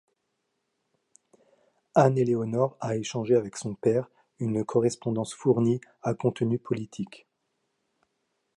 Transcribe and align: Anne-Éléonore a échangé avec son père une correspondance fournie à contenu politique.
Anne-Éléonore 1.93 2.75
a 2.79 2.95
échangé 2.97 3.35
avec 3.35 3.55
son 3.55 3.75
père 3.75 4.09
une 4.39 4.65
correspondance 4.65 5.35
fournie 5.35 5.79
à 6.01 6.15
contenu 6.15 6.57
politique. 6.57 7.27